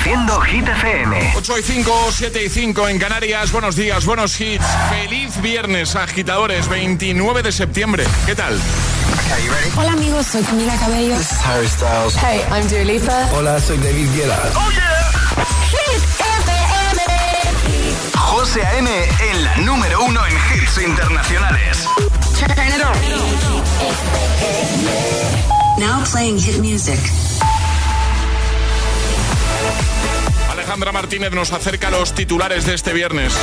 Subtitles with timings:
[0.00, 1.32] Reproduciendo Hit FM.
[1.36, 3.52] 8 y 5, 7 y 5 en Canarias.
[3.52, 4.64] Buenos días, buenos hits.
[4.88, 8.06] Feliz viernes, agitadores, 29 de septiembre.
[8.24, 8.58] ¿Qué tal?
[9.76, 11.16] Hola amigos, soy Camila Cabello.
[11.18, 12.16] This is Harry Styles.
[12.16, 13.28] Hey, I'm Dua Lipa.
[13.34, 14.38] Hola, soy David Guetta.
[14.54, 15.10] ¡Oh, yeah!
[15.70, 16.02] Hit
[16.48, 17.02] FM.
[18.16, 18.90] José A.M.
[19.30, 21.86] en la número uno en hits internacionales.
[22.38, 22.96] Turn it on.
[25.78, 26.98] Now playing hit music.
[30.70, 33.34] Alejandra Martínez nos acerca los titulares de este viernes.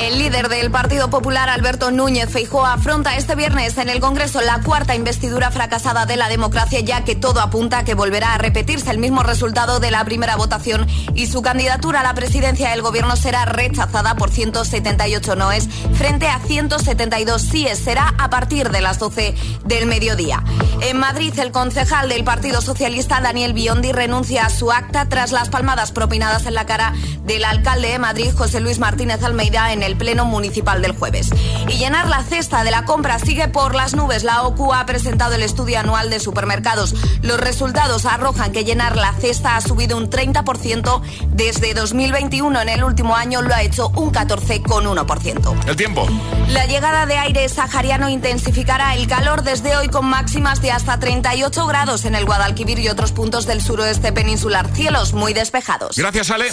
[0.00, 4.62] El líder del Partido Popular, Alberto Núñez Feijóo, afronta este viernes en el Congreso la
[4.62, 8.90] cuarta investidura fracasada de la democracia, ya que todo apunta a que volverá a repetirse
[8.90, 13.14] el mismo resultado de la primera votación y su candidatura a la presidencia del gobierno
[13.14, 17.78] será rechazada por 178 noes frente a 172 síes.
[17.78, 19.34] Será a partir de las 12
[19.66, 20.42] del mediodía.
[20.80, 25.50] En Madrid, el concejal del Partido Socialista, Daniel Biondi, renuncia a su acta tras las
[25.50, 29.89] palmadas propinadas en la cara del alcalde de Madrid, José Luis Martínez Almeida, en el
[29.96, 31.30] Pleno Municipal del jueves.
[31.68, 34.24] Y llenar la cesta de la compra sigue por las nubes.
[34.24, 36.94] La OCU ha presentado el estudio anual de supermercados.
[37.22, 42.60] Los resultados arrojan que llenar la cesta ha subido un 30% desde 2021.
[42.60, 45.68] En el último año lo ha hecho un 14,1%.
[45.68, 46.06] El tiempo.
[46.48, 51.66] La llegada de aire sahariano intensificará el calor desde hoy con máximas de hasta 38
[51.66, 54.68] grados en el Guadalquivir y otros puntos del suroeste peninsular.
[54.74, 55.96] Cielos muy despejados.
[55.96, 56.46] Gracias, Ale.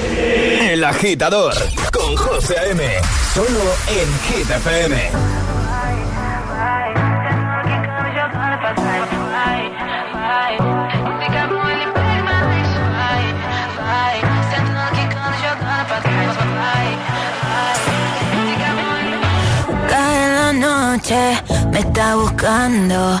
[0.00, 1.54] El agitador
[1.92, 2.82] con José A.M.
[3.34, 3.48] Solo
[3.88, 5.10] en Hit FM.
[19.88, 23.20] Cae la noche, me está buscando.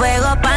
[0.00, 0.47] 为何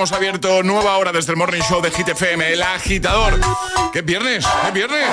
[0.00, 3.38] hemos abierto nueva hora desde el Morning Show de Hit FM, El Agitador.
[3.92, 4.46] ¿Qué viernes?
[4.64, 5.10] ¿Qué viernes?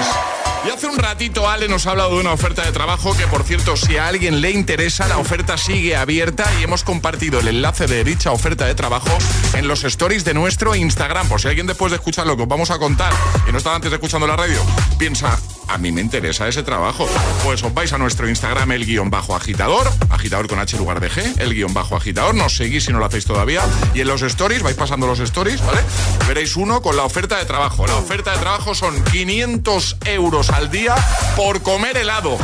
[0.66, 3.44] Y hace un ratito Ale nos ha hablado de una oferta de trabajo que, por
[3.44, 7.86] cierto, si a alguien le interesa, la oferta sigue abierta y hemos compartido el enlace
[7.86, 9.10] de dicha oferta de trabajo
[9.56, 11.28] en los stories de nuestro Instagram.
[11.28, 13.12] Por si alguien después de escuchar lo que os vamos a contar
[13.46, 14.62] y no estaba antes escuchando la radio,
[14.98, 15.38] piensa,
[15.68, 17.08] a mí me interesa ese trabajo.
[17.44, 21.10] Pues os vais a nuestro Instagram, el guion bajo agitador, agitador con H lugar de
[21.10, 23.62] G, el guion bajo agitador, nos seguís si no lo hacéis todavía,
[23.94, 25.82] y en los stories, vais pasando los stories, ¿vale?
[26.28, 27.88] Veréis uno con la oferta de trabajo.
[27.88, 30.96] La oferta de trabajo son 500 euros al día
[31.36, 32.38] por comer helado.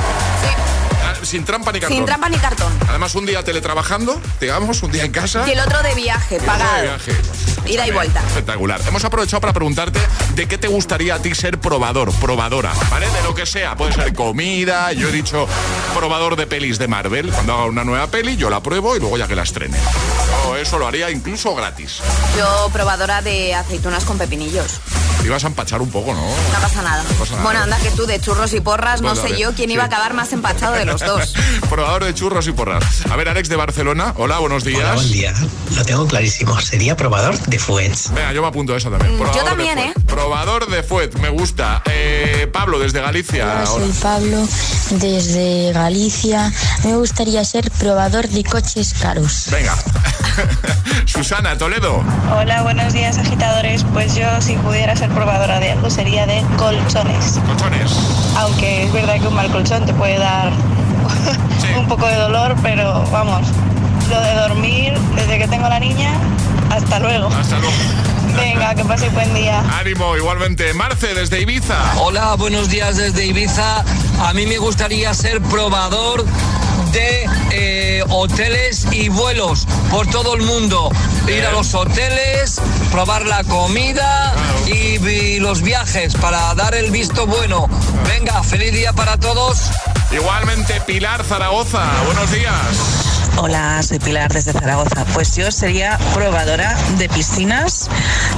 [1.23, 1.97] Sin trampa ni cartón.
[1.97, 2.71] Sin trampa ni cartón.
[2.87, 5.43] Además, un día teletrabajando, digamos, un día en casa.
[5.47, 6.75] Y el otro de viaje, pagado.
[6.75, 7.11] de viaje.
[7.65, 8.21] Ida y vuelta.
[8.27, 8.81] Espectacular.
[8.87, 9.99] Hemos aprovechado para preguntarte
[10.35, 13.07] de qué te gustaría a ti ser probador, probadora, ¿vale?
[13.09, 13.75] De lo que sea.
[13.75, 15.47] Puede ser comida, yo he dicho
[15.95, 17.31] probador de pelis de Marvel.
[17.31, 19.77] Cuando haga una nueva peli, yo la pruebo y luego ya que la estrene.
[20.43, 21.99] Yo eso lo haría incluso gratis.
[22.37, 24.79] Yo probadora de aceitunas con pepinillos.
[25.21, 26.21] Te ibas a empachar un poco, ¿no?
[26.21, 27.01] No pasa nada.
[27.17, 27.43] pasa nada.
[27.43, 30.13] Bueno, anda que tú de churros y porras, no sé yo quién iba a acabar
[30.13, 31.33] más empachado de los dos.
[31.69, 32.83] Probador de churros y porras.
[33.09, 34.13] A ver, Alex de Barcelona.
[34.17, 34.81] Hola, buenos días.
[34.81, 35.33] Hola, buen día.
[35.77, 36.59] Lo tengo clarísimo.
[36.59, 38.11] Sería probador de fuets.
[38.13, 39.17] Venga, yo me apunto a esa también.
[39.17, 39.89] Probador Mm, también, fuet.
[39.91, 39.93] ¿eh?
[40.07, 41.81] Probador de fuet, me gusta.
[41.85, 43.45] Eh, Pablo, desde Galicia.
[43.45, 43.91] Hola, soy.
[44.01, 44.45] Pablo
[44.89, 46.51] desde Galicia.
[46.83, 49.45] Me gustaría ser probador de coches caros.
[49.51, 49.73] Venga.
[51.06, 52.03] Susana, Toledo.
[52.35, 53.83] Hola, buenos días agitadores.
[53.94, 57.39] Pues yo si pudiera ser probadora de algo sería de colchones.
[57.45, 57.91] Colchones.
[58.38, 60.51] Aunque es verdad que un mal colchón te puede dar
[61.77, 63.47] un poco de dolor, pero vamos,
[64.09, 66.13] lo de dormir desde que tengo la niña,
[66.69, 67.27] hasta luego.
[67.27, 67.74] Hasta luego.
[68.36, 69.63] Venga, que pase buen día.
[69.79, 70.74] Ánimo, igualmente.
[70.74, 71.77] Marce, desde Ibiza.
[72.00, 73.83] Hola, buenos días desde Ibiza.
[74.24, 76.25] A mí me gustaría ser probador
[76.93, 80.89] de eh, hoteles y vuelos por todo el mundo.
[81.27, 82.61] Ir a los hoteles,
[82.91, 84.33] probar la comida
[84.67, 87.67] y, y los viajes para dar el visto bueno.
[88.07, 89.71] Venga, feliz día para todos.
[90.11, 91.83] Igualmente, Pilar Zaragoza.
[92.05, 93.12] Buenos días.
[93.38, 95.06] Hola, soy Pilar desde Zaragoza.
[95.13, 97.89] Pues yo sería probadora de piscinas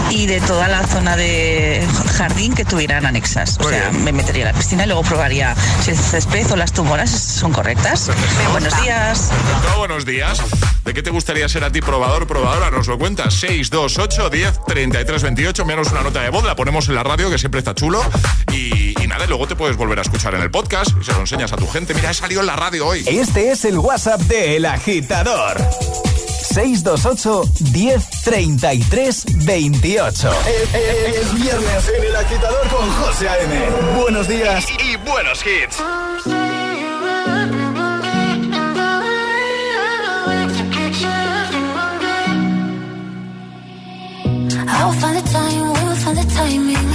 [0.10, 1.86] y de toda la zona de
[2.18, 3.58] jardín que tuvieran anexas.
[3.60, 4.04] O sea, bien.
[4.04, 7.52] me metería en la piscina y luego probaría si el césped o las tumoras son
[7.52, 8.10] correctas.
[8.52, 9.30] Buenos días.
[9.32, 10.42] Perfecto, buenos días.
[10.86, 12.72] ¿De qué te gustaría ser a ti probador, probadora?
[12.72, 13.34] Nos lo cuentas.
[13.34, 15.62] 628 10 33 28.
[15.64, 18.02] Envíanos una nota de voz, la ponemos en la radio, que siempre está chulo.
[18.54, 21.12] Y, y nada, y luego te puedes volver a escuchar en el podcast y se
[21.14, 21.94] lo enseñas a tu gente.
[21.94, 23.04] Mira, he salido en la radio hoy.
[23.08, 25.58] Este es el WhatsApp de El Agitador.
[26.54, 30.32] 628 10 33 28.
[30.48, 33.70] Es, es- es viernes en El Agitador con José A.M.
[34.02, 35.78] Buenos días y, y buenos hits.
[44.68, 46.95] I will find the time, we will find the timing.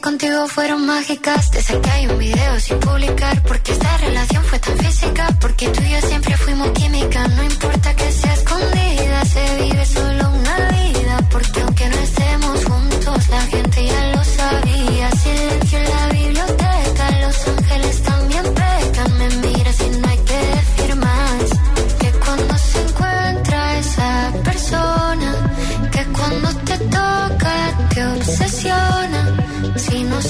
[0.00, 3.65] Contigo fueron mágicas, desde que hay un video sin publicar, porque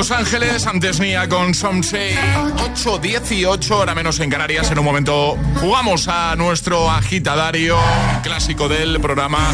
[0.00, 4.70] Los Ángeles, antes Nia con Somsei, 8.18, hora menos en Canarias.
[4.70, 7.76] En un momento jugamos a nuestro agitadario
[8.22, 9.46] clásico del programa.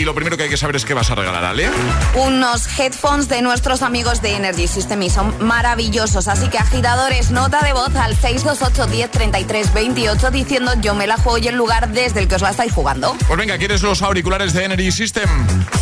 [0.00, 1.68] Y lo primero que hay que saber es qué vas a regalar, Ale.
[2.14, 6.26] Unos headphones de nuestros amigos de Energy System y son maravillosos.
[6.26, 11.18] Así que agitadores, nota de voz al 628 10 33 28 diciendo yo me la
[11.18, 13.14] juego y el lugar desde el que os la estáis jugando.
[13.26, 15.28] Pues venga, ¿quieres los auriculares de Energy System?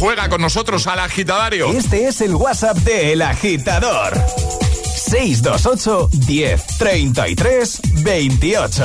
[0.00, 1.70] Juega con nosotros al agitadario.
[1.70, 4.14] Este es el WhatsApp de El Agitador.
[4.96, 8.84] 628 10 33 28.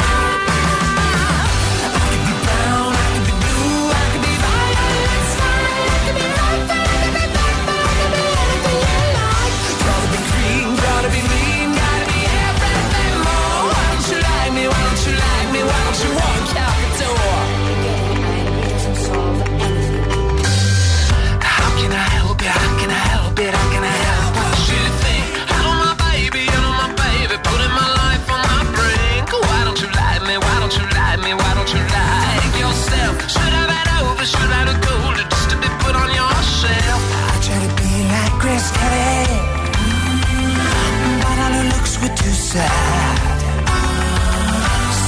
[42.51, 43.39] Sad.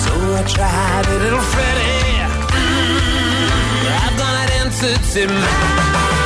[0.03, 2.23] So I tried a little Freddie.
[2.55, 6.13] Mm, I've got an entity mind.
[6.13, 6.22] I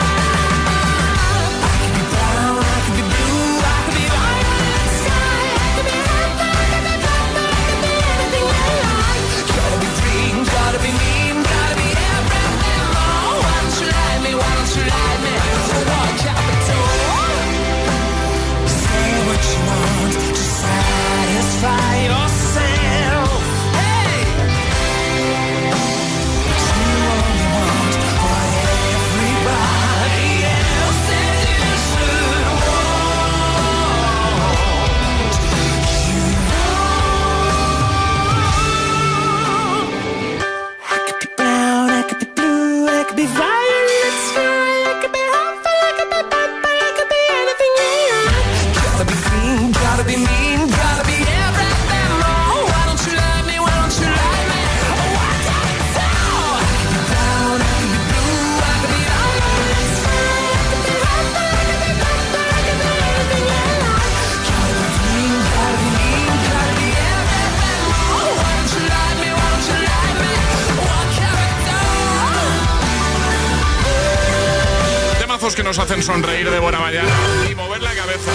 [75.67, 77.09] nos hacen sonreír de buena mañana
[77.51, 78.31] y mover la cabeza.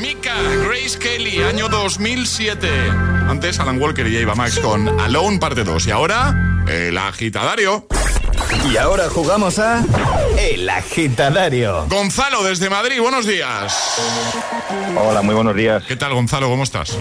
[0.00, 2.66] Mika, Grace Kelly, año 2007.
[3.28, 5.86] Antes Alan Walker y Ava Max con Alone parte 2.
[5.86, 7.86] Y ahora, el agitadario.
[8.72, 9.84] Y ahora jugamos a
[10.38, 11.86] El Agitadario.
[11.90, 14.00] Gonzalo desde Madrid, buenos días.
[14.96, 15.84] Hola, muy buenos días.
[15.86, 16.48] ¿Qué tal, Gonzalo?
[16.48, 16.96] ¿Cómo estás?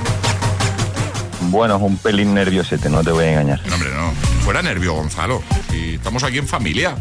[1.44, 3.66] Bueno, un pelín nerviosete, no te voy a engañar.
[3.66, 4.12] No, hombre, no.
[4.44, 5.42] Fuera nervio, Gonzalo.
[5.72, 6.98] Y estamos aquí en familia.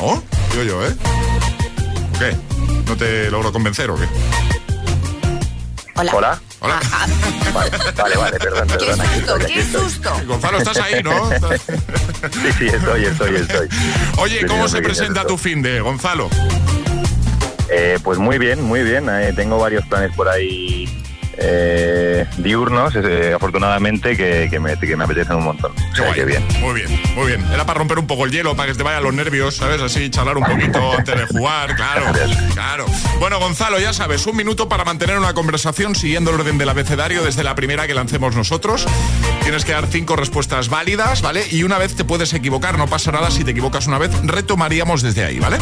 [0.00, 0.22] ¿No?
[0.52, 0.96] Digo yo, ¿eh?
[2.24, 2.36] ¿O qué?
[2.86, 4.06] ¿No te logro convencer o qué?
[5.96, 6.12] Hola.
[6.14, 6.40] Hola.
[6.60, 6.80] Hola.
[7.52, 9.00] Vale, vale, vale, perdón, Qué perdón.
[9.00, 10.10] aquí susto, estoy, aquí qué susto.
[10.26, 11.30] Gonzalo, estás ahí, ¿no?
[11.30, 13.68] Sí, sí, estoy, estoy, estoy.
[14.18, 16.28] Oye, ¿cómo se presenta tu fin de, Gonzalo?
[17.68, 19.08] Eh, pues muy bien, muy bien.
[19.08, 21.03] Eh, tengo varios planes por ahí
[21.38, 25.72] eh, diurnos, eh, afortunadamente, que, que me, que me apetecen un montón.
[25.92, 26.44] O sea, que bien.
[26.60, 27.44] Muy bien, muy bien.
[27.52, 29.80] Era para romper un poco el hielo, para que te vayan los nervios, ¿sabes?
[29.80, 32.06] Así, charlar un poquito antes de jugar, claro.
[32.52, 32.86] Claro.
[33.18, 37.22] Bueno, Gonzalo, ya sabes, un minuto para mantener una conversación siguiendo el orden del abecedario
[37.24, 38.86] desde la primera que lancemos nosotros.
[39.42, 41.44] Tienes que dar cinco respuestas válidas, ¿vale?
[41.50, 45.02] Y una vez te puedes equivocar, no pasa nada si te equivocas una vez, retomaríamos
[45.02, 45.58] desde ahí, ¿vale?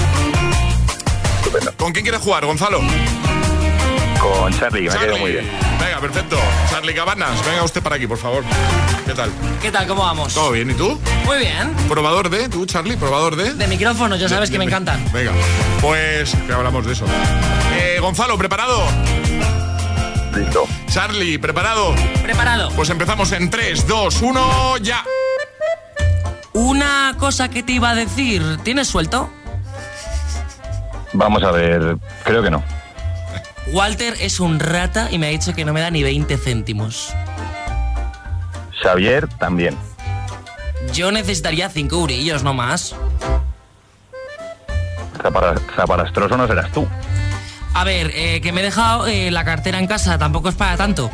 [1.76, 2.80] ¿Con quién quieres jugar, Gonzalo?
[4.22, 5.50] Con Charlie, me ha quedado muy bien.
[5.80, 6.38] Venga, perfecto.
[6.70, 8.44] Charlie Cabanas, venga usted para aquí, por favor.
[9.04, 9.32] ¿Qué tal?
[9.60, 9.86] ¿Qué tal?
[9.88, 10.32] ¿Cómo vamos?
[10.32, 10.70] ¿Todo bien?
[10.70, 10.96] ¿Y tú?
[11.24, 11.74] Muy bien.
[11.88, 12.48] ¿Probador de?
[12.48, 12.96] ¿Tú, Charlie?
[12.96, 13.54] ¿Probador de?
[13.54, 15.04] De micrófonos, ya sabes que me encantan.
[15.12, 15.32] Venga,
[15.80, 17.04] pues que hablamos de eso.
[17.74, 18.80] Eh, Gonzalo, ¿preparado?
[20.36, 20.68] Listo.
[20.88, 21.92] Charlie, ¿preparado?
[22.22, 22.70] Preparado.
[22.76, 25.04] Pues empezamos en 3, 2, 1, ya.
[26.52, 29.30] Una cosa que te iba a decir, ¿tienes suelto?
[31.12, 32.62] Vamos a ver, creo que no.
[33.68, 37.12] Walter es un rata y me ha dicho que no me da ni 20 céntimos.
[38.82, 39.76] Xavier también.
[40.92, 42.94] Yo necesitaría 5 eurillos, no más.
[45.22, 46.86] Zapara- Zaparastroso no serás tú.
[47.74, 50.76] A ver, eh, que me he dejado eh, la cartera en casa, tampoco es para
[50.76, 51.10] tanto.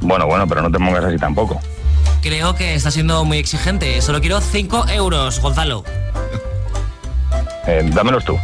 [0.00, 1.60] Bueno, bueno, pero no te pongas así tampoco.
[2.22, 4.00] Creo que está siendo muy exigente.
[4.02, 5.84] Solo quiero 5 euros, Gonzalo.
[7.66, 8.38] Eh, dámelos tú.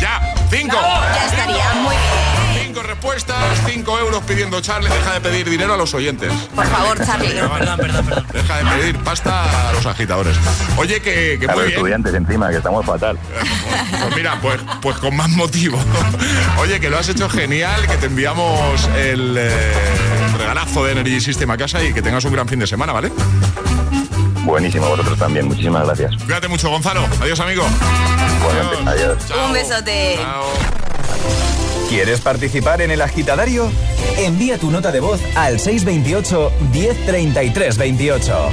[0.00, 0.33] ¡Ya!
[0.50, 0.76] ¡Cinco!
[0.80, 2.64] Ya estaría, muy bien.
[2.66, 4.88] Cinco respuestas, cinco euros pidiendo Charlie.
[4.90, 6.32] Deja de pedir dinero a los oyentes.
[6.54, 7.28] Por favor, Charlie.
[7.34, 8.26] Perdón, perdón, perdón.
[8.32, 10.36] Deja de pedir pasta a los agitadores.
[10.76, 11.76] Oye, que, que A muy los bien.
[11.78, 13.18] estudiantes encima, que estamos fatal.
[14.00, 15.78] Pues mira, pues, pues con más motivo.
[16.58, 19.72] Oye, que lo has hecho genial, que te enviamos el eh,
[20.38, 23.12] regalazo de Energy System a casa y que tengas un gran fin de semana, ¿vale?
[24.44, 25.46] Buenísimo, vosotros también.
[25.46, 26.16] Muchísimas gracias.
[26.22, 27.00] Cuídate mucho, Gonzalo.
[27.20, 27.64] Adiós, amigo.
[28.86, 29.18] Adiós.
[29.46, 30.18] Un besote.
[31.88, 33.70] ¿Quieres participar en el agitadario?
[34.18, 38.50] Envía tu nota de voz al 628 1033 28.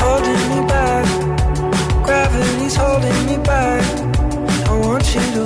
[0.00, 1.06] holding me back.
[2.04, 3.95] Gravity's holding me back.
[5.16, 5.45] You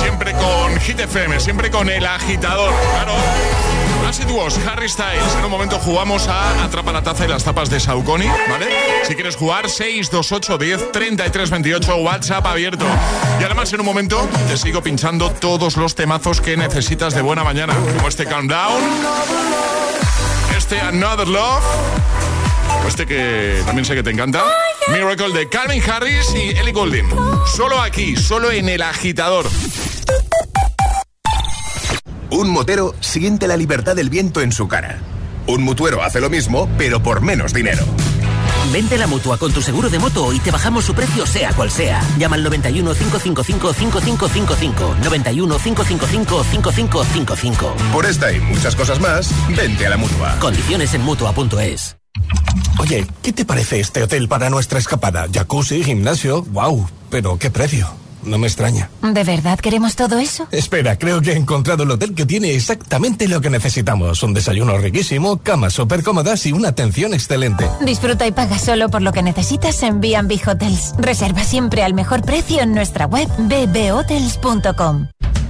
[0.00, 2.74] Siempre con Hit FM, siempre con el agitador.
[2.94, 3.12] Claro.
[4.08, 5.36] As it was, Harry Styles.
[5.38, 8.66] En un momento jugamos a Atrapa la taza y las tapas de Saucony, ¿vale?
[9.04, 12.86] Si quieres jugar, 628 10 33 28, WhatsApp abierto.
[13.40, 17.44] Y además, en un momento, te sigo pinchando todos los temazos que necesitas de buena
[17.44, 17.72] mañana.
[17.96, 18.82] Como este Countdown,
[20.58, 21.62] este Another Love.
[22.88, 24.42] Este que también sé que te encanta.
[24.88, 27.08] Miracle de Calvin Harris y Ellie Goulding.
[27.56, 29.46] Solo aquí, solo en el agitador.
[32.30, 35.00] Un motero siente la libertad del viento en su cara.
[35.46, 37.84] Un mutuero hace lo mismo, pero por menos dinero.
[38.72, 41.52] Vente a la mutua con tu seguro de moto y te bajamos su precio, sea
[41.52, 42.00] cual sea.
[42.18, 44.96] Llama al 91 555 5555.
[45.02, 47.76] 91 555 5555.
[47.92, 50.36] Por esta y muchas cosas más, vente a la mutua.
[50.40, 51.96] Condiciones en mutua.es.
[52.78, 55.26] Oye, ¿qué te parece este hotel para nuestra escapada?
[55.32, 57.88] Jacuzzi, gimnasio, wow, pero ¿qué precio?
[58.22, 58.90] No me extraña.
[59.02, 60.48] ¿De verdad queremos todo eso?
[60.50, 64.22] Espera, creo que he encontrado el hotel que tiene exactamente lo que necesitamos.
[64.24, 67.68] Un desayuno riquísimo, camas súper cómodas y una atención excelente.
[67.82, 70.94] Disfruta y paga solo por lo que necesitas en B&B Hotels.
[70.98, 75.06] Reserva siempre al mejor precio en nuestra web bbhotels.com.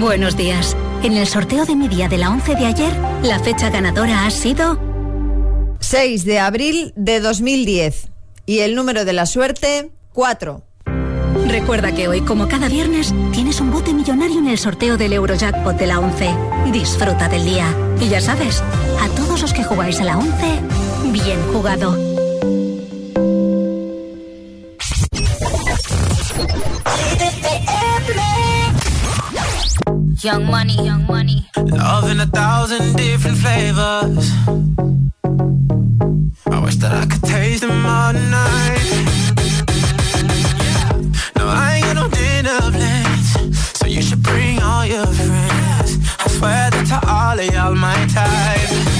[0.00, 0.76] Buenos días.
[1.04, 4.30] En el sorteo de mi día de la 11 de ayer, la fecha ganadora ha
[4.30, 4.76] sido
[5.78, 8.08] 6 de abril de 2010.
[8.44, 10.62] Y el número de la suerte, 4.
[11.46, 15.76] Recuerda que hoy, como cada viernes, tienes un bote millonario en el sorteo del Eurojackpot
[15.76, 16.28] de la 11.
[16.72, 17.66] Disfruta del día.
[18.00, 18.62] Y ya sabes,
[19.00, 20.32] a todos los que jugáis a la 11,
[21.12, 22.13] bien jugado.
[30.24, 31.46] Young money, young money.
[31.54, 34.32] Love in a thousand different flavors.
[36.50, 38.88] I wish that I could taste them all night.
[41.36, 45.98] No, I ain't got no dinner plans, so you should bring all your friends.
[46.18, 48.93] I swear that to all of y'all my type.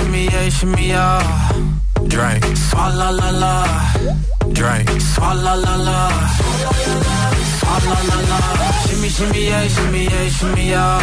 [0.00, 1.52] Shimmy, yeah, shimmy, yeah.
[2.08, 2.44] Drink.
[2.68, 3.54] Swalla la la.
[4.52, 4.88] Drink.
[5.12, 5.98] Swalla la la.
[7.60, 8.38] Swalla la la.
[8.86, 11.00] Shimmy, shimmy, yeah, shimmy, yeah, shimmy, yeah.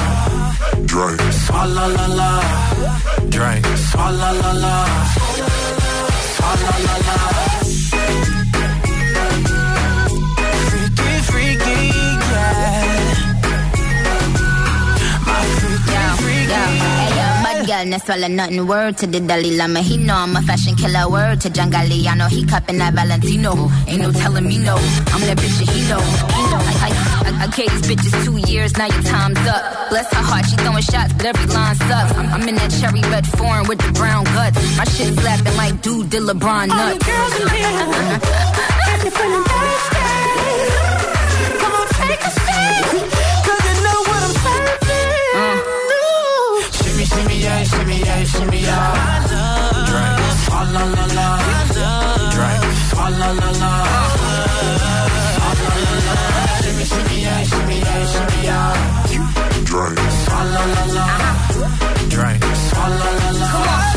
[0.85, 1.21] Drink.
[1.45, 2.29] Swalla la la.
[3.29, 3.65] Drink.
[3.89, 4.75] Swalla la la.
[6.35, 8.36] Swalla la la.
[17.85, 18.65] No swallow nothing.
[18.67, 19.81] Word to the Dalai Lama.
[19.81, 21.09] He know I'm a fashion killer.
[21.09, 22.27] Word to John Galliano.
[22.29, 23.53] He cupping that Valentino.
[23.87, 24.75] Ain't no telling me no.
[25.13, 25.99] I'm that bitch that he know.
[26.01, 26.61] He know.
[26.61, 26.89] I, I,
[27.29, 28.75] I, I gave these bitches two years.
[28.77, 29.89] Now your time's up.
[29.89, 30.45] Bless her heart.
[30.49, 32.13] She throwing shots, but every line sucks.
[32.17, 34.57] I'm, I'm in that cherry red foreign with the brown guts.
[34.77, 36.97] My shit slapping like dude did LeBron All nuts.
[36.97, 38.19] the girls in here,
[38.89, 39.96] if you're feeling thirsty,
[47.27, 49.27] Shimmy, shimmy, yeah, shimmy, yeah, shimmy, yeah.
[49.89, 50.19] Drink.
[50.45, 51.27] Swalla la la.
[52.31, 52.63] Drink.
[52.89, 53.71] Swalla la la.
[55.35, 56.15] Swalla la la.
[56.61, 58.71] Shimmy, shimmy, yeah, shimmy, yeah, shimmy, yeah.
[59.65, 59.99] Drink.
[60.23, 61.05] Swalla la la.
[61.05, 62.09] Uh-huh.
[62.09, 62.43] Drink.
[62.43, 63.47] Swalla la la.
[63.67, 63.96] Young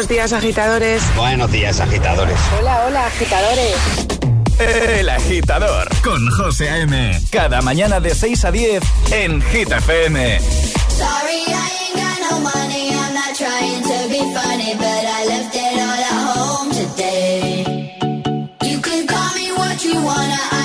[0.00, 1.02] Buenos días, agitadores.
[1.14, 2.38] Buenos días, agitadores.
[2.58, 3.76] Hola, hola, agitadores.
[4.58, 7.20] El agitador con José A.M.
[7.30, 10.40] Cada mañana de 6 a 10 en Hit FM.
[10.40, 12.92] Sorry, I ain't got no money.
[12.94, 17.94] I'm not trying to be funny, but I left it all at home today.
[18.62, 20.59] You can call me what you wanna.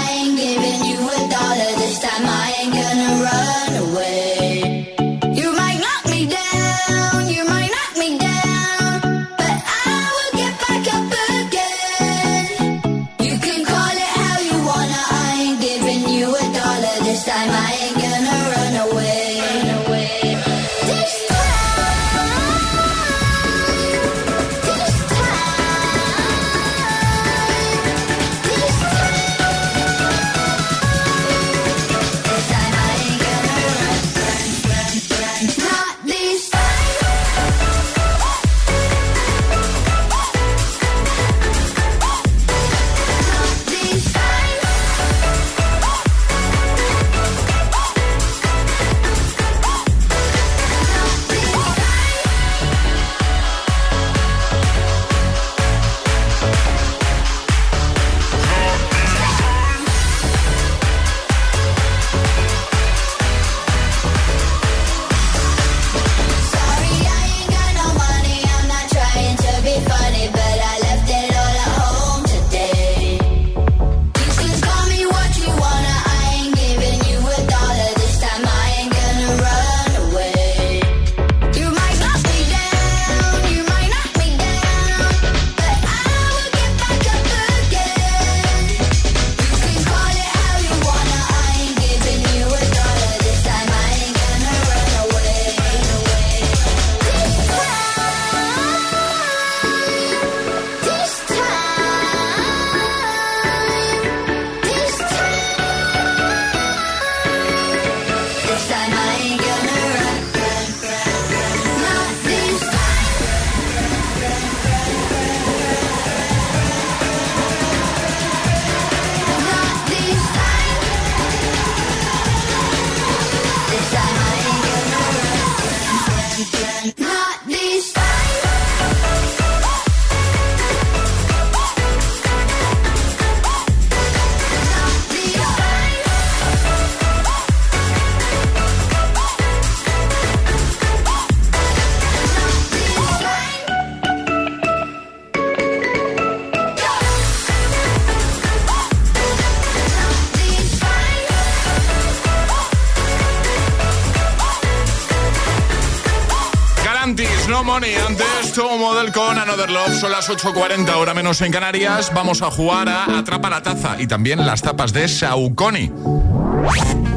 [157.75, 157.95] Money.
[157.95, 159.99] Antes, todo model con Another Love.
[159.99, 162.11] Son las 8.40, hora menos en Canarias.
[162.13, 165.91] Vamos a jugar a Atrapa la Taza y también las tapas de Saucony.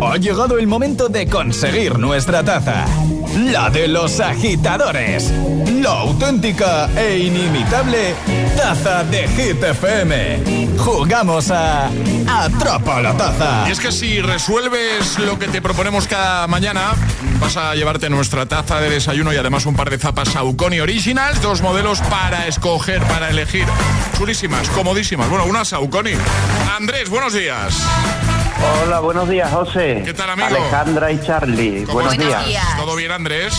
[0.01, 2.87] Ha llegado el momento de conseguir nuestra taza.
[3.51, 5.33] La de los agitadores.
[5.81, 8.15] La auténtica e inimitable
[8.57, 10.77] taza de Hit FM.
[10.77, 11.89] Jugamos a
[12.27, 13.65] Atrapa la taza.
[13.67, 16.93] Y es que si resuelves lo que te proponemos cada mañana,
[17.41, 21.41] vas a llevarte nuestra taza de desayuno y además un par de zapas Saucony Originals,
[21.41, 23.67] dos modelos para escoger, para elegir.
[24.19, 25.29] Chulísimas, comodísimas.
[25.31, 26.13] Bueno, una Saucony.
[26.77, 27.75] Andrés, buenos días.
[28.85, 30.03] Hola, buenos días, José.
[30.05, 30.49] ¿Qué tal, amigo?
[30.49, 31.85] Alejandra y Charlie.
[31.85, 32.45] ¿Cómo Buenos días.
[32.77, 33.55] ¿Todo bien, Andrés?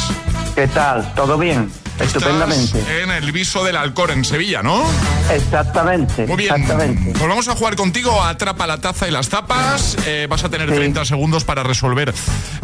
[0.56, 1.14] ¿Qué tal?
[1.14, 1.72] ¿Todo bien?
[2.00, 2.80] Estupendamente.
[2.80, 4.84] Estás en el viso del Alcor en Sevilla, ¿no?
[5.32, 6.26] Exactamente.
[6.26, 6.54] Muy bien.
[6.54, 7.12] Exactamente.
[7.12, 9.98] Pues vamos a jugar contigo a Atrapa la taza y las tapas.
[10.06, 12.14] Eh, vas a tener 30 segundos para resolver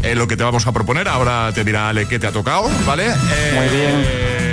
[0.03, 1.07] eh, lo que te vamos a proponer.
[1.07, 3.07] Ahora te dirá Ale qué te ha tocado, ¿vale?
[3.07, 4.44] Eh, Muy bien.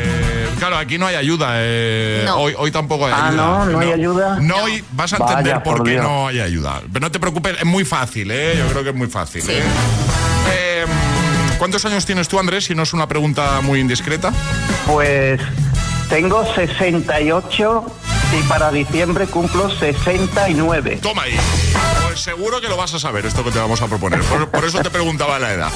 [0.62, 1.54] Claro, aquí no hay ayuda.
[1.56, 2.36] eh, No.
[2.36, 3.42] hoy, hoy tampoco hay Ah, ayuda.
[3.42, 4.38] no, no hay ayuda.
[4.40, 6.80] No, y vas a Vaya, entender por, por qué no hay ayuda.
[6.92, 8.54] Pero no te preocupes, es muy fácil, ¿eh?
[8.56, 9.42] Yo creo que es muy fácil.
[9.50, 9.60] ¿eh?
[10.52, 10.84] Eh,
[11.58, 12.64] ¿Cuántos años tienes tú, Andrés?
[12.66, 14.32] Si no es una pregunta muy indiscreta.
[14.86, 15.40] Pues
[16.08, 17.84] tengo 68
[18.38, 20.98] y para diciembre cumplo 69.
[21.02, 21.36] Toma ahí.
[22.06, 24.20] Pues seguro que lo vas a saber, esto que te vamos a proponer.
[24.22, 25.70] Por, por eso te preguntaba la edad.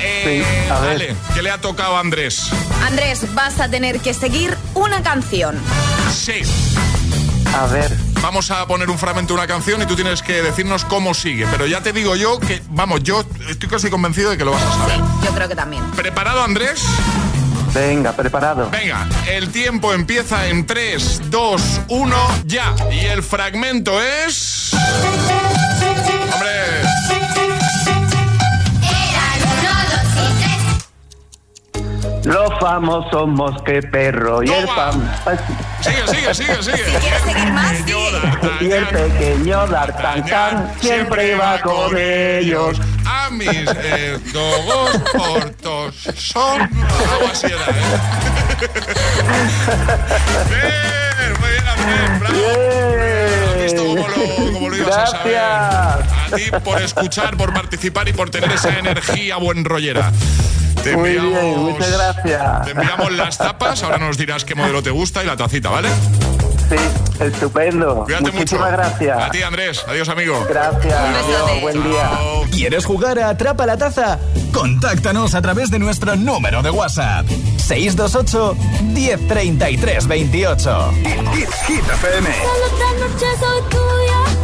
[0.00, 0.90] Eh, Sí, a ver.
[0.92, 2.50] Vale, ¿qué le ha tocado a Andrés?
[2.86, 5.58] Andrés, vas a tener que seguir una canción.
[6.12, 6.42] Sí.
[7.54, 10.86] A ver, Vamos a poner un fragmento de una canción y tú tienes que decirnos
[10.86, 11.46] cómo sigue.
[11.50, 14.62] Pero ya te digo yo que, vamos, yo estoy casi convencido de que lo vas
[14.62, 14.96] a saber.
[15.22, 15.84] Yo creo que también.
[15.90, 16.82] ¿Preparado, Andrés?
[17.74, 18.70] Venga, preparado.
[18.70, 22.74] Venga, el tiempo empieza en 3, 2, 1, ya.
[22.90, 24.74] Y el fragmento es...
[32.24, 35.12] Los famosos mosqueperro y el pan.
[35.80, 36.76] Sigue, sigue, sigue, sigue.
[36.84, 38.20] Si quieres seguir más, sigue.
[38.60, 42.80] Y el pequeño D'Artagnan siempre va con ellos.
[43.06, 46.62] A mis eh, dogos cortos son...
[46.62, 48.64] Algo así era, ¿eh?
[50.48, 52.36] Bien, muy bien, Andrés, bravo.
[53.50, 56.23] ¿Has visto cómo lo, cómo lo ibas a saber?
[56.36, 60.12] Ti por escuchar, por participar y por tener esa energía buen rollera.
[60.82, 62.64] Te Muy bien, enviamos- muchas gracias.
[62.64, 65.88] Te enviamos las tapas, ahora nos dirás qué modelo te gusta y la tacita, ¿vale?
[66.68, 66.76] Sí,
[67.24, 68.04] estupendo.
[68.04, 68.76] Cuídate Muchísimas mucho.
[68.82, 69.18] gracias.
[69.22, 69.84] A ti, Andrés.
[69.86, 70.44] Adiós, amigo.
[70.48, 70.94] Gracias.
[70.94, 72.10] Adiós, buen día.
[72.50, 74.18] ¿Quieres jugar a Atrapa la Taza?
[74.52, 77.26] Contáctanos a través de nuestro número de WhatsApp.
[77.58, 80.92] 628 1033 28.
[81.34, 82.28] Hit, Hit FM.
[82.32, 84.43] Solo esta noche soy tuya.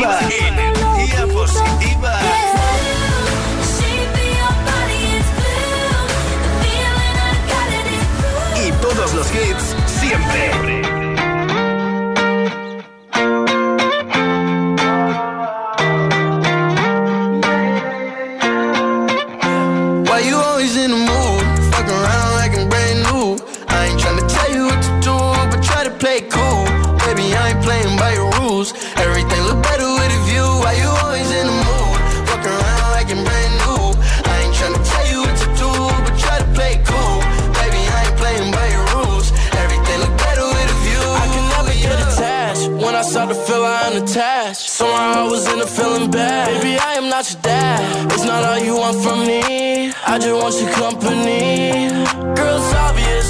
[0.00, 0.18] Positiva.
[0.48, 2.20] Energía positiva.
[8.66, 10.52] Y todos los hits siempre.
[20.06, 21.01] Why you always in
[45.62, 46.60] A feeling bad.
[46.60, 48.12] Baby, I am not your dad.
[48.12, 49.92] It's not all you want from me.
[50.12, 51.88] I just want your company.
[52.34, 53.21] Girl, it's obvious,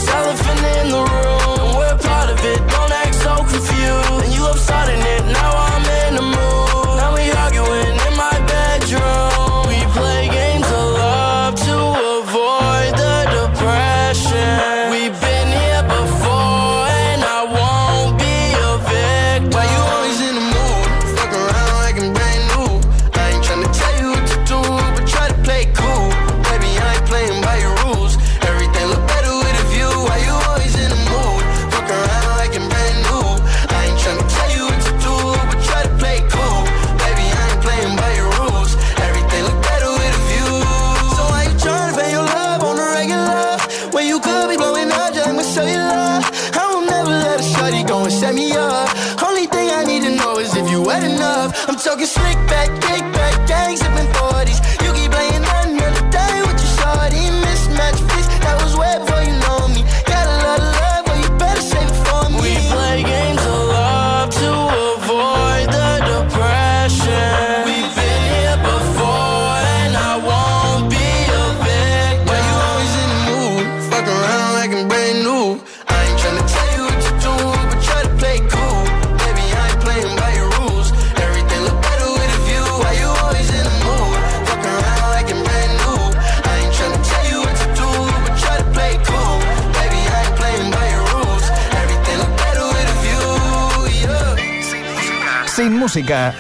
[95.93, 96.34] música,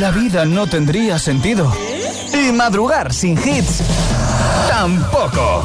[0.00, 1.72] la vida no tendría sentido.
[2.34, 3.80] Y madrugar sin hits,
[4.68, 5.62] tampoco.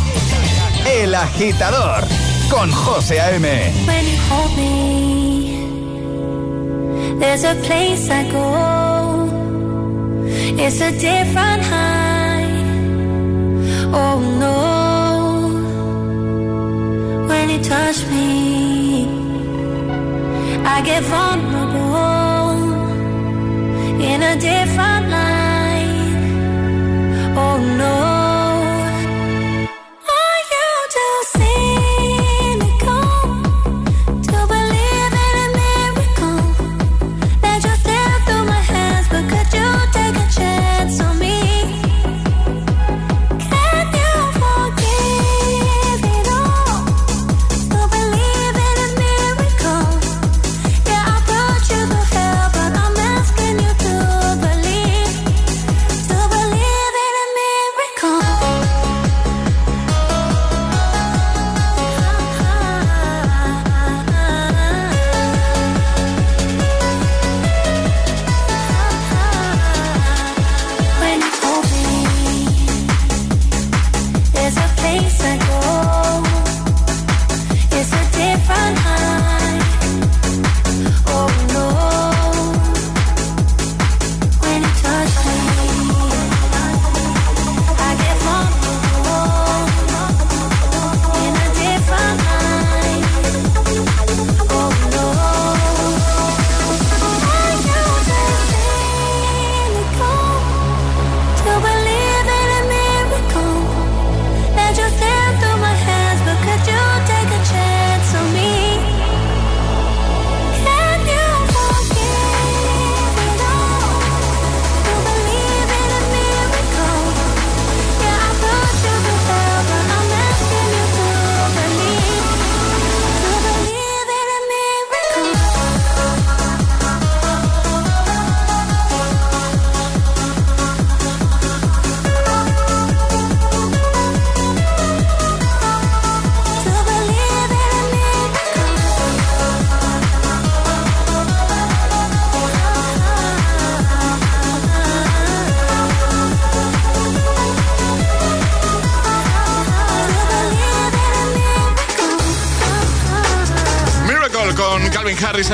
[0.90, 2.06] El agitador
[2.50, 3.74] con José A.M.
[3.86, 5.58] When you hold me,
[7.20, 9.28] there's a place I go.
[10.58, 12.48] It's a different high.
[13.92, 14.84] Oh no.
[17.28, 19.06] When you touch me,
[20.66, 22.23] I get vulnerable
[24.24, 24.93] a different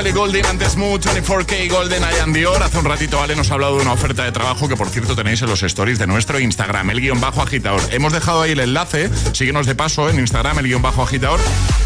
[0.00, 2.62] Harris, Golden, antes Mood, 24K Golden, Ian Dior.
[2.62, 5.14] Hace un ratito Ale nos ha hablado de una oferta de trabajo que por cierto
[5.14, 7.80] tenéis en los stories de nuestro Instagram, el guion bajo agitador.
[7.90, 11.38] Hemos dejado ahí el enlace, síguenos de paso en Instagram, el guion bajo agitador.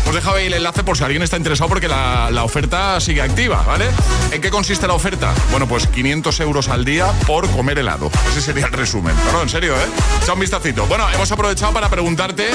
[0.03, 3.63] Hemos dejado ahí el enlace por si alguien está interesado porque la, oferta sigue activa,
[3.63, 3.87] ¿vale?
[4.33, 5.35] ¿En qué consiste la oferta?
[5.51, 8.11] Bueno, pues 500 euros al día por comer helado.
[8.31, 9.15] Ese sería el resumen.
[9.27, 9.87] Pero en serio, ¿eh?
[10.23, 10.87] Echa un vistacito.
[10.87, 12.49] Bueno, hemos aprovechado para preguntarte,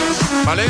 [0.46, 0.64] ¿vale?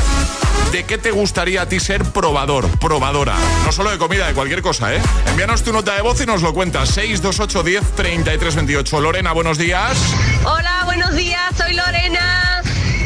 [0.72, 3.36] ¿De qué te gustaría a ti ser probador, probadora?
[3.66, 5.02] No solo de comida, de cualquier cosa, ¿eh?
[5.28, 6.90] Envíanos tu nota de voz y nos lo cuentas.
[6.90, 9.02] 628 10 33 28.
[9.02, 9.98] Lorena, buenos días.
[10.44, 12.62] Hola, buenos días, soy Lorena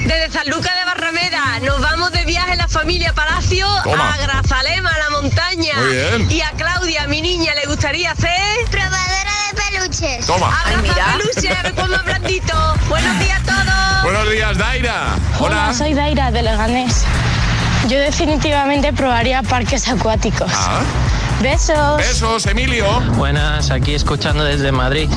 [0.05, 1.59] desde San Lucas de Barrameda.
[1.61, 4.13] Nos vamos de viaje la familia Palacio Toma.
[4.13, 5.73] a Grazalema, a la montaña.
[5.77, 6.31] Muy bien.
[6.31, 10.25] Y a Claudia, mi niña, le gustaría ser Probadora de peluches.
[10.25, 10.59] Toma.
[10.59, 12.53] Abraza peluche, a ver cuándo blandito.
[12.89, 14.03] Buenos días a todos.
[14.03, 15.15] Buenos días, Daira.
[15.39, 17.05] Hola, soy Daira de Leganés.
[17.87, 20.51] Yo definitivamente probaría parques acuáticos.
[20.53, 20.81] Ah.
[21.43, 21.97] Besos.
[21.97, 22.85] Besos, Emilio.
[23.17, 25.09] Buenas, aquí escuchando desde Madrid.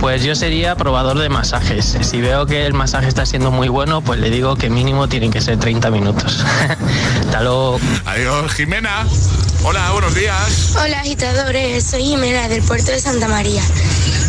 [0.00, 1.96] Pues yo sería probador de masajes.
[2.00, 5.30] Si veo que el masaje está siendo muy bueno, pues le digo que mínimo tienen
[5.30, 6.44] que ser 30 minutos.
[7.20, 7.78] Hasta luego.
[8.04, 9.06] Adiós, Jimena.
[9.62, 10.74] Hola, buenos días.
[10.76, 13.62] Hola agitadores, soy Jimena del puerto de Santa María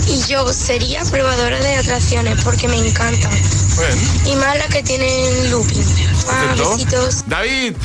[0.07, 3.31] y yo sería probadora de atracciones porque me encantan
[4.25, 5.83] y más las que tienen looping.
[6.29, 7.23] Ah, besitos.
[7.27, 7.75] David.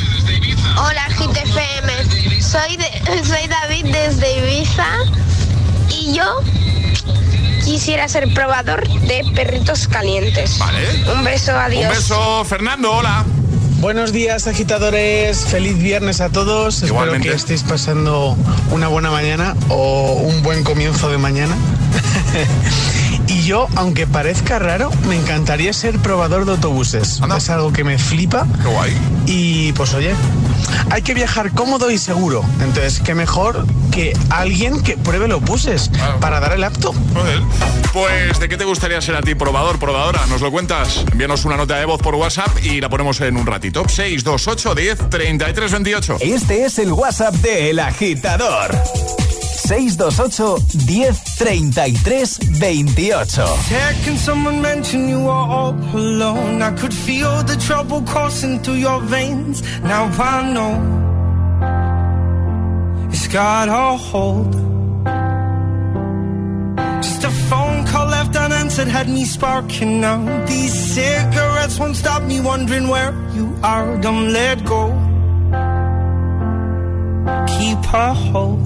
[0.79, 4.87] Hola GTFM, soy, de, soy David desde Ibiza
[5.89, 6.41] y yo
[7.65, 10.59] quisiera ser probador de perritos calientes.
[10.59, 11.13] Vale.
[11.15, 11.85] Un beso, adiós.
[11.85, 13.25] Un beso, Fernando, hola.
[13.81, 17.29] Buenos días agitadores, feliz viernes a todos, Igualmente.
[17.29, 18.37] espero que estéis pasando
[18.71, 21.55] una buena mañana o un buen comienzo de mañana.
[23.47, 27.21] yo, aunque parezca raro, me encantaría ser probador de autobuses.
[27.37, 28.45] Es algo que me flipa.
[28.61, 28.93] Qué guay.
[29.27, 30.15] Y pues oye,
[30.91, 32.45] hay que viajar cómodo y seguro.
[32.61, 36.93] Entonces, qué mejor que alguien que pruebe los buses para dar el apto.
[37.15, 37.41] Joder.
[37.93, 40.27] Pues, ¿de qué te gustaría ser a ti, probador, probadora?
[40.27, 41.05] ¿Nos lo cuentas?
[41.13, 43.89] Envíanos una nota de voz por WhatsApp y la ponemos en un ratito.
[43.89, 46.17] 628 10 33 28.
[46.21, 48.77] Este es el WhatsApp de El Agitador.
[49.67, 54.05] 628 10 33 28.
[54.05, 56.63] Can someone mention you are all alone?
[56.63, 59.63] I could feel the trouble coursing through your veins.
[59.81, 60.75] Now I know
[63.11, 64.53] it's got a hold.
[67.03, 70.47] Just a phone call left unanswered had me sparking now.
[70.47, 74.01] These cigarettes won't stop me wondering where you are.
[74.01, 74.93] Don't let go.
[77.59, 78.66] Keep a hold.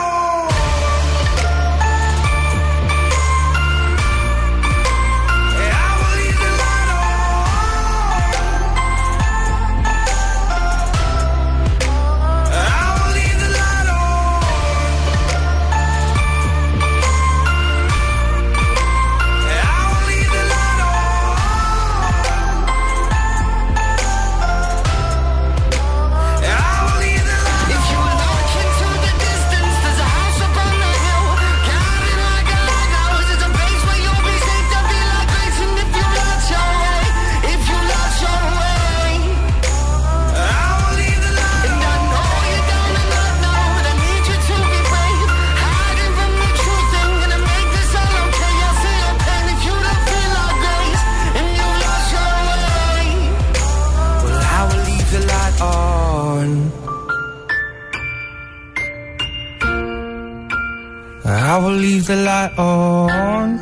[61.51, 63.57] I will leave the light on.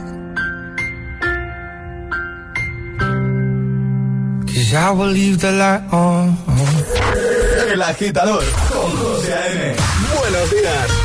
[4.46, 6.38] Cause I will leave the light on.
[7.72, 9.76] El agitador con José A.M.
[10.20, 10.99] Buenos días.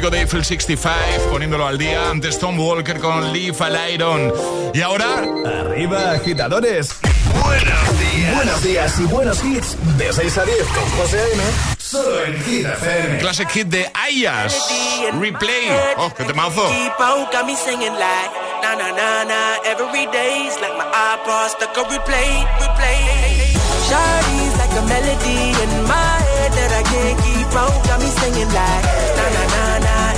[0.00, 2.10] Clásico de Eiffel 65, poniéndolo al día.
[2.10, 4.32] Antes Tom Walker con Leave a Iron.
[4.72, 5.24] Y ahora.
[5.60, 6.96] Arriba, agitadores.
[7.44, 8.34] Buenos días.
[8.34, 9.76] Buenos días y buenos hits.
[9.98, 11.42] De 6 a 10 con José A.M.
[11.78, 13.18] Solo en Hit FM.
[13.18, 14.56] Classic hit de Ayas.
[15.20, 15.68] Replay.
[15.96, 16.66] Oh, qué temazo.
[16.68, 18.30] Keep on, got me singing like
[18.62, 19.56] na na na na.
[19.64, 23.52] Every day's like my iPod stuck on replay, replay.
[23.88, 27.86] Shawty's like a melody in my head that I can't keep on.
[27.86, 28.84] Got me singing like
[29.16, 29.69] na na na.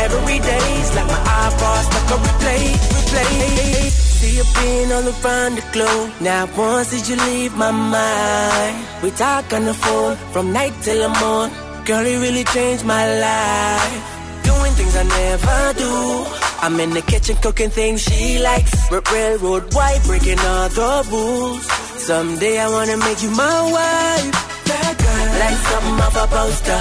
[0.00, 2.64] Every day's like my iPod stuck on replay,
[2.94, 3.90] replay.
[3.90, 6.10] See you been all around the globe.
[6.20, 8.76] Now once did you leave my mind?
[9.02, 11.50] We talk on the phone from night till the morn.
[11.84, 14.04] Girl, it really changed my life.
[14.44, 16.26] Doing things I never do.
[16.64, 18.72] I'm in the kitchen cooking things she likes.
[18.90, 21.64] Railroad white, breaking all the rules.
[22.00, 24.32] Someday I wanna make you my wife.
[24.64, 26.80] That girl, like something off a poster.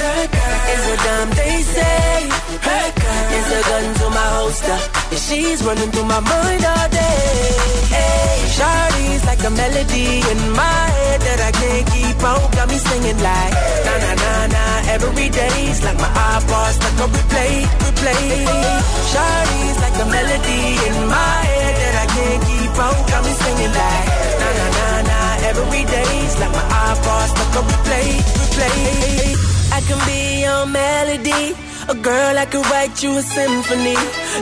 [0.00, 2.16] That girl is a damn they say.
[2.66, 4.78] That girl is a gun to my holster.
[5.12, 7.28] And she's running through my mind all day.
[7.94, 12.44] Hey, Shawty's like a melody in my head that I can't keep out.
[12.56, 13.54] Got me singing like
[13.86, 14.64] na na na na.
[14.94, 18.24] Every day's like my iPod stuck on replay, replay.
[19.10, 23.00] Shawty's like a melody in my head that I can't keep out.
[23.08, 24.13] Got me singing like
[27.24, 28.08] iPod stuck on replay,
[28.40, 29.36] replay.
[29.72, 31.56] I can be your melody.
[31.88, 33.96] A girl I could write you a symphony.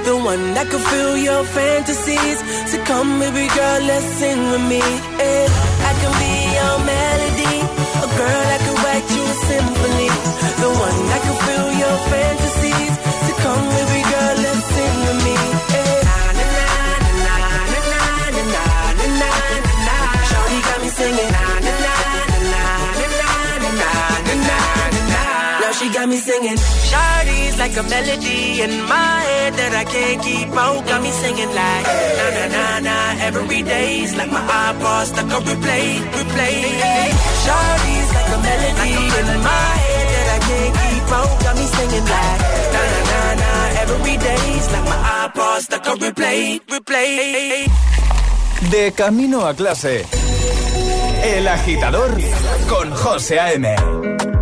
[0.05, 2.39] The one that could fill your fantasies.
[2.71, 4.83] So come, baby girl, let's sing with me.
[4.83, 5.47] Eh,
[5.91, 7.57] I can be your melody.
[8.07, 10.11] A girl I could write you a symphony.
[10.63, 12.95] The one that could fill your fantasies.
[13.27, 14.02] So come, baby
[25.83, 26.59] she got me singing.
[26.89, 30.87] Shawty's like a melody in my head that I can't keep out.
[30.87, 31.85] Got me singing like
[32.19, 32.97] na na na na.
[33.27, 36.59] Every day's like my iPod stuck on replay, replay.
[37.45, 41.35] Shawty's like a melody in my head that I can't keep out.
[41.45, 42.39] Got me singing like
[42.75, 43.51] na na na na.
[43.83, 47.67] Every day's like my iPod stuck on replay, replay.
[48.71, 50.07] De camino a clase.
[51.23, 52.13] El agitador
[52.69, 54.42] con José A.M.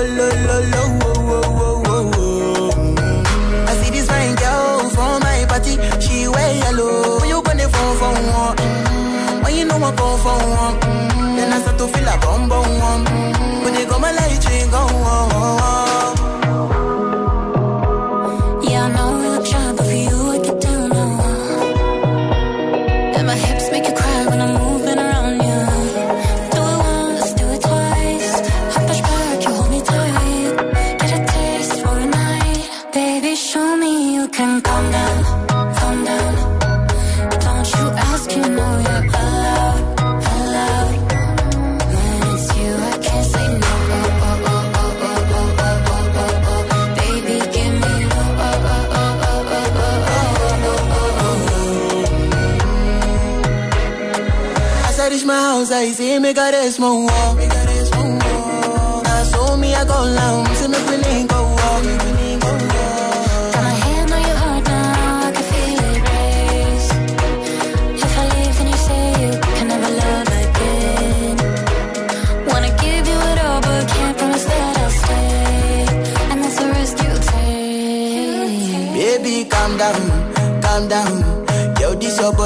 [55.83, 57.07] y si me cares, mon